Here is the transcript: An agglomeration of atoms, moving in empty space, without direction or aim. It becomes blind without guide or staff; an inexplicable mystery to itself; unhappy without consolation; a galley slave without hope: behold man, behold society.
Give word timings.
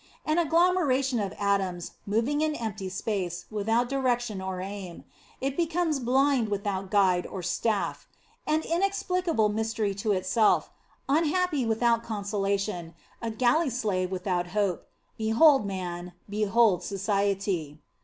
An 0.25 0.39
agglomeration 0.39 1.19
of 1.19 1.31
atoms, 1.37 1.91
moving 2.07 2.41
in 2.41 2.55
empty 2.55 2.89
space, 2.89 3.45
without 3.51 3.87
direction 3.87 4.41
or 4.41 4.59
aim. 4.59 5.03
It 5.39 5.55
becomes 5.55 5.99
blind 5.99 6.49
without 6.49 6.89
guide 6.89 7.27
or 7.27 7.43
staff; 7.43 8.07
an 8.47 8.63
inexplicable 8.63 9.49
mystery 9.49 9.93
to 9.93 10.11
itself; 10.13 10.71
unhappy 11.07 11.67
without 11.67 12.01
consolation; 12.03 12.95
a 13.21 13.29
galley 13.29 13.69
slave 13.69 14.09
without 14.09 14.47
hope: 14.57 14.87
behold 15.19 15.67
man, 15.67 16.13
behold 16.27 16.81
society. 16.81 17.77